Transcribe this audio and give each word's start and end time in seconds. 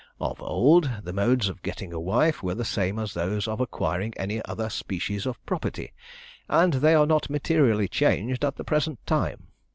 Of 0.19 0.41
old, 0.41 0.89
the 1.03 1.13
modes 1.13 1.47
of 1.47 1.61
getting 1.61 1.93
a 1.93 1.99
wife 1.99 2.41
were 2.41 2.55
the 2.55 2.65
same 2.65 2.97
as 2.97 3.13
those 3.13 3.47
of 3.47 3.61
acquiring 3.61 4.15
any 4.17 4.43
other 4.45 4.67
species 4.67 5.27
of 5.27 5.37
property, 5.45 5.93
and 6.49 6.73
they 6.73 6.95
are 6.95 7.05
not 7.05 7.29
materially 7.29 7.87
changed 7.87 8.43
at 8.43 8.55
the 8.55 8.63
present 8.63 8.97
time. 9.05 9.49